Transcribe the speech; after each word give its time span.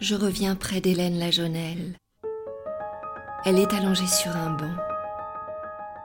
je 0.00 0.14
reviens 0.14 0.54
près 0.54 0.80
d'Hélène 0.80 1.18
Lajonelle. 1.18 1.96
Elle 3.44 3.58
est 3.58 3.74
allongée 3.74 4.06
sur 4.06 4.34
un 4.36 4.50
banc 4.50 4.76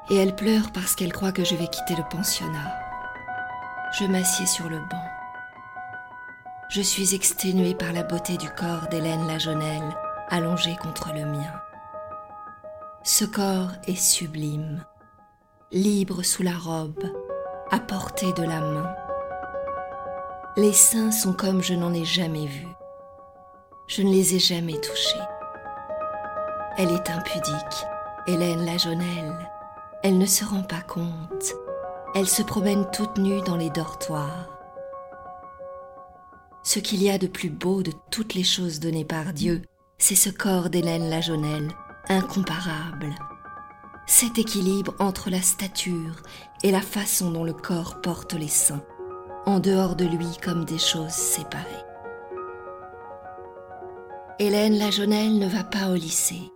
et 0.09 0.15
elle 0.15 0.35
pleure 0.35 0.71
parce 0.73 0.95
qu'elle 0.95 1.13
croit 1.13 1.31
que 1.31 1.43
je 1.43 1.55
vais 1.55 1.67
quitter 1.67 1.95
le 1.95 2.09
pensionnat. 2.09 2.73
Je 3.99 4.05
m'assieds 4.05 4.47
sur 4.47 4.67
le 4.67 4.79
banc. 4.79 5.05
Je 6.69 6.81
suis 6.81 7.13
exténuée 7.13 7.75
par 7.75 7.93
la 7.93 8.01
beauté 8.01 8.37
du 8.37 8.49
corps 8.49 8.87
d'Hélène 8.89 9.27
Lajonelle 9.27 9.95
allongée 10.29 10.75
contre 10.81 11.13
le 11.13 11.25
mien. 11.25 11.53
Ce 13.03 13.25
corps 13.25 13.71
est 13.87 14.01
sublime, 14.01 14.83
libre 15.71 16.23
sous 16.23 16.41
la 16.41 16.57
robe, 16.57 17.03
à 17.69 17.79
portée 17.79 18.33
de 18.33 18.43
la 18.43 18.61
main. 18.61 18.95
Les 20.57 20.73
seins 20.73 21.11
sont 21.11 21.33
comme 21.33 21.61
je 21.61 21.75
n'en 21.75 21.93
ai 21.93 22.05
jamais 22.05 22.47
vu. 22.47 22.67
Je 23.87 24.01
ne 24.01 24.11
les 24.11 24.35
ai 24.35 24.39
jamais 24.39 24.79
touchés. 24.79 25.19
Elle 26.77 26.91
est 26.91 27.09
impudique, 27.09 27.85
Hélène 28.27 28.65
Lajonelle. 28.65 29.49
Elle 30.01 30.17
ne 30.17 30.25
se 30.25 30.45
rend 30.45 30.63
pas 30.63 30.81
compte. 30.81 31.53
Elle 32.15 32.27
se 32.27 32.43
promène 32.43 32.89
toute 32.91 33.17
nue 33.17 33.41
dans 33.41 33.57
les 33.57 33.69
dortoirs. 33.69 34.49
Ce 36.63 36.79
qu'il 36.79 37.03
y 37.03 37.09
a 37.09 37.17
de 37.17 37.27
plus 37.27 37.49
beau 37.49 37.83
de 37.83 37.91
toutes 38.09 38.35
les 38.35 38.43
choses 38.43 38.79
données 38.79 39.05
par 39.05 39.33
Dieu, 39.33 39.61
c'est 39.97 40.15
ce 40.15 40.29
corps 40.29 40.69
d'Hélène 40.69 41.09
Lajonelle, 41.09 41.69
incomparable. 42.07 43.09
Cet 44.07 44.37
équilibre 44.37 44.95
entre 44.99 45.29
la 45.29 45.41
stature 45.41 46.21
et 46.63 46.71
la 46.71 46.81
façon 46.81 47.31
dont 47.31 47.43
le 47.43 47.53
corps 47.53 48.01
porte 48.01 48.33
les 48.33 48.47
seins, 48.47 48.83
en 49.45 49.59
dehors 49.59 49.95
de 49.95 50.05
lui 50.05 50.37
comme 50.41 50.65
des 50.65 50.77
choses 50.77 51.11
séparées. 51.11 51.92
Hélène 54.39 54.79
Lajonelle 54.79 55.37
ne 55.37 55.47
va 55.47 55.63
pas 55.63 55.89
au 55.89 55.93
lycée. 55.93 56.51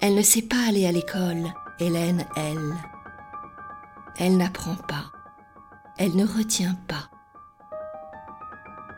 Elle 0.00 0.14
ne 0.14 0.22
sait 0.22 0.42
pas 0.42 0.68
aller 0.68 0.86
à 0.86 0.92
l'école, 0.92 1.52
Hélène, 1.80 2.24
elle. 2.36 2.74
Elle 4.16 4.36
n'apprend 4.36 4.76
pas. 4.76 5.10
Elle 5.98 6.14
ne 6.14 6.24
retient 6.24 6.76
pas. 6.86 7.10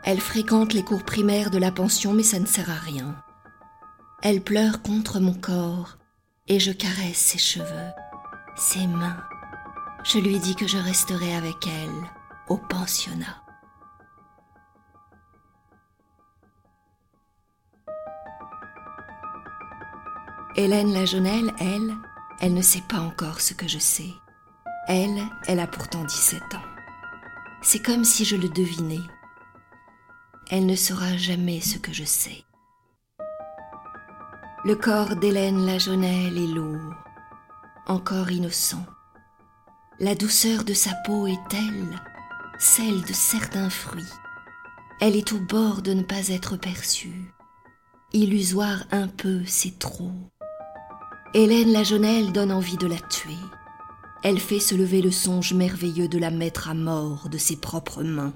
Elle 0.03 0.21
fréquente 0.21 0.73
les 0.73 0.83
cours 0.83 1.03
primaires 1.03 1.49
de 1.49 1.57
la 1.57 1.71
pension, 1.71 2.13
mais 2.13 2.23
ça 2.23 2.39
ne 2.39 2.45
sert 2.45 2.69
à 2.69 2.75
rien. 2.75 3.15
Elle 4.21 4.41
pleure 4.41 4.81
contre 4.81 5.19
mon 5.19 5.33
corps 5.33 5.97
et 6.47 6.59
je 6.59 6.71
caresse 6.71 7.17
ses 7.17 7.39
cheveux, 7.39 7.91
ses 8.55 8.85
mains. 8.85 9.17
Je 10.03 10.19
lui 10.19 10.39
dis 10.39 10.55
que 10.55 10.67
je 10.67 10.77
resterai 10.77 11.35
avec 11.35 11.65
elle 11.65 12.09
au 12.49 12.57
pensionnat. 12.57 13.42
Hélène 20.55 20.93
Lajonelle, 20.93 21.51
elle, 21.59 21.95
elle 22.39 22.53
ne 22.53 22.61
sait 22.61 22.83
pas 22.87 22.99
encore 22.99 23.41
ce 23.41 23.55
que 23.55 23.67
je 23.67 23.79
sais. 23.79 24.13
Elle, 24.87 25.23
elle 25.47 25.59
a 25.59 25.65
pourtant 25.65 26.03
17 26.03 26.41
ans. 26.53 26.61
C'est 27.63 27.81
comme 27.81 28.03
si 28.03 28.23
je 28.23 28.35
le 28.35 28.49
devinais. 28.49 29.01
Elle 30.51 30.67
ne 30.67 30.75
saura 30.75 31.17
jamais 31.17 31.59
ce 31.59 31.79
que 31.79 31.91
je 31.91 32.03
sais. 32.03 32.43
Le 34.63 34.75
corps 34.75 35.15
d'Hélène 35.15 35.65
Lajonelle 35.65 36.37
est 36.37 36.53
lourd, 36.53 36.93
encore 37.87 38.29
innocent. 38.29 38.85
La 39.99 40.13
douceur 40.13 40.63
de 40.65 40.73
sa 40.73 40.91
peau 41.03 41.25
est 41.25 41.47
telle, 41.49 41.99
celle 42.59 43.01
de 43.01 43.13
certains 43.13 43.71
fruits. 43.71 44.13
Elle 45.01 45.15
est 45.15 45.33
au 45.33 45.39
bord 45.39 45.81
de 45.81 45.93
ne 45.93 46.03
pas 46.03 46.27
être 46.27 46.57
perçue. 46.57 47.33
Illusoire 48.13 48.83
un 48.91 49.07
peu, 49.07 49.41
c'est 49.47 49.79
trop. 49.79 50.11
Hélène 51.35 51.71
Lajonelle 51.71 52.31
donne 52.31 52.51
envie 52.51 52.77
de 52.77 52.85
la 52.85 52.99
tuer. 52.99 53.37
Elle 54.21 54.39
fait 54.39 54.59
se 54.59 54.75
lever 54.75 55.01
le 55.01 55.09
songe 55.09 55.53
merveilleux 55.53 56.07
de 56.07 56.19
la 56.19 56.29
mettre 56.29 56.69
à 56.69 56.75
mort 56.75 57.27
de 57.27 57.39
ses 57.39 57.55
propres 57.55 58.03
mains. 58.03 58.33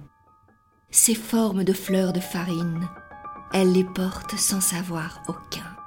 Ses 0.89 1.13
formes 1.13 1.63
de 1.63 1.73
fleurs 1.73 2.11
de 2.11 2.19
farine, 2.19 2.89
elle 3.53 3.71
les 3.71 3.83
porte 3.83 4.35
sans 4.35 4.61
savoir 4.61 5.21
aucun. 5.27 5.77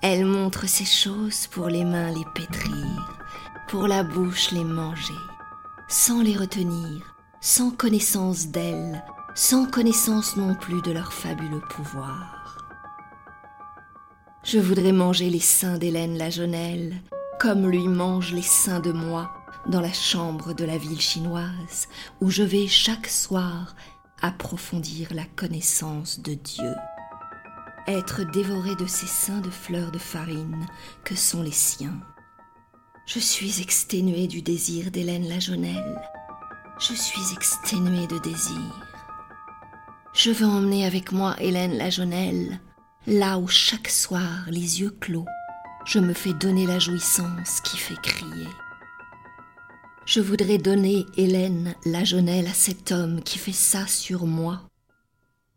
Elle 0.00 0.24
montre 0.24 0.68
ses 0.68 0.84
choses 0.84 1.48
pour 1.48 1.66
les 1.66 1.84
mains 1.84 2.12
les 2.12 2.24
pétrir, 2.36 3.18
pour 3.66 3.88
la 3.88 4.04
bouche 4.04 4.52
les 4.52 4.64
manger, 4.64 5.12
sans 5.88 6.22
les 6.22 6.36
retenir, 6.36 7.16
sans 7.40 7.72
connaissance 7.72 8.46
d'elles, 8.46 9.02
sans 9.34 9.66
connaissance 9.66 10.36
non 10.36 10.54
plus 10.54 10.82
de 10.82 10.92
leur 10.92 11.12
fabuleux 11.12 11.62
pouvoir. 11.68 12.41
Je 14.52 14.58
voudrais 14.58 14.92
manger 14.92 15.30
les 15.30 15.40
seins 15.40 15.78
d'Hélène 15.78 16.18
Lajonelle, 16.18 17.00
comme 17.40 17.70
lui 17.70 17.88
mange 17.88 18.34
les 18.34 18.42
seins 18.42 18.80
de 18.80 18.92
moi 18.92 19.32
dans 19.66 19.80
la 19.80 19.94
chambre 19.94 20.52
de 20.52 20.66
la 20.66 20.76
ville 20.76 21.00
chinoise, 21.00 21.88
où 22.20 22.28
je 22.28 22.42
vais 22.42 22.66
chaque 22.66 23.06
soir 23.06 23.74
approfondir 24.20 25.08
la 25.14 25.24
connaissance 25.24 26.20
de 26.20 26.34
Dieu. 26.34 26.74
Être 27.86 28.30
dévoré 28.30 28.76
de 28.76 28.84
ces 28.84 29.06
seins 29.06 29.40
de 29.40 29.48
fleurs 29.48 29.90
de 29.90 29.98
farine 29.98 30.66
que 31.02 31.14
sont 31.14 31.42
les 31.42 31.50
siens. 31.50 31.98
Je 33.06 33.20
suis 33.20 33.62
exténuée 33.62 34.26
du 34.26 34.42
désir 34.42 34.90
d'Hélène 34.90 35.30
Lajonelle. 35.30 36.02
Je 36.78 36.92
suis 36.92 37.32
exténuée 37.32 38.06
de 38.06 38.18
désir. 38.18 38.86
Je 40.12 40.30
veux 40.30 40.46
emmener 40.46 40.84
avec 40.84 41.10
moi 41.10 41.36
Hélène 41.40 41.78
Lajonelle 41.78 42.60
là 43.06 43.38
où 43.38 43.48
chaque 43.48 43.88
soir, 43.88 44.44
les 44.48 44.80
yeux 44.80 44.94
clos, 45.00 45.26
je 45.84 45.98
me 45.98 46.12
fais 46.12 46.32
donner 46.32 46.66
la 46.66 46.78
jouissance 46.78 47.60
qui 47.62 47.76
fait 47.76 48.00
crier. 48.00 48.48
Je 50.04 50.20
voudrais 50.20 50.58
donner 50.58 51.06
Hélène 51.16 51.74
la 51.84 52.04
jeunelle 52.04 52.46
à 52.46 52.54
cet 52.54 52.92
homme 52.92 53.22
qui 53.22 53.38
fait 53.38 53.52
ça 53.52 53.86
sur 53.86 54.26
moi, 54.26 54.62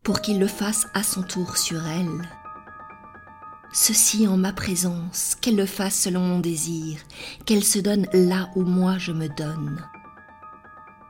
pour 0.03 0.22
qu'il 0.22 0.39
le 0.39 0.47
fasse 0.47 0.88
à 0.94 1.03
son 1.03 1.23
tour 1.23 1.57
sur 1.57 1.85
elle. 1.88 2.29
Ceci 3.73 4.28
en 4.28 4.38
ma 4.38 4.53
présence, 4.53 5.35
qu'elle 5.41 5.55
le 5.55 5.66
fasse 5.66 6.00
selon 6.00 6.22
mon 6.22 6.39
désir, 6.39 7.00
qu'elle 7.45 7.63
se 7.63 7.79
donne 7.79 8.07
là 8.13 8.50
où 8.55 8.61
moi 8.61 8.97
je 8.97 9.11
me 9.11 9.28
donne 9.28 9.84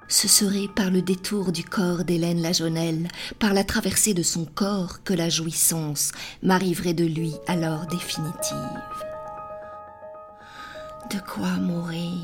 ce 0.08 0.28
serait 0.28 0.68
par 0.76 0.92
le 0.92 1.02
détour 1.02 1.52
du 1.52 1.64
corps 1.64 2.04
d'Hélène 2.04 2.42
Lajonelle, 2.42 3.08
par 3.40 3.54
la 3.54 3.64
traversée 3.64 4.14
de 4.14 4.24
son 4.24 4.46
corps, 4.46 5.04
que 5.04 5.14
la 5.14 5.30
jouissance 5.30 6.12
m'arriverait 6.44 6.94
de 6.94 7.06
lui 7.06 7.34
alors 7.48 7.86
définitive. 7.88 8.82
De 11.12 11.20
quoi 11.20 11.52
mourir? 11.60 12.20